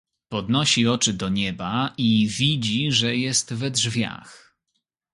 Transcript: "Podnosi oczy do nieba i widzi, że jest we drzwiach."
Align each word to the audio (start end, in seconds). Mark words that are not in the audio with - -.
"Podnosi 0.29 0.87
oczy 0.87 1.13
do 1.13 1.29
nieba 1.29 1.93
i 1.97 2.27
widzi, 2.27 2.91
że 2.91 3.15
jest 3.15 3.53
we 3.53 3.71
drzwiach." 3.71 4.55